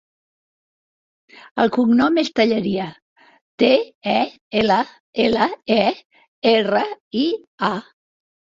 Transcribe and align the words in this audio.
El 1.63 1.71
cognom 1.75 2.17
és 2.21 2.31
Telleria: 2.39 2.87
te, 3.65 3.71
e, 4.15 4.17
ela, 4.65 4.81
ela, 5.27 5.47
e, 5.79 5.81
erra, 6.57 6.85
i, 7.25 7.31
a. 7.73 7.75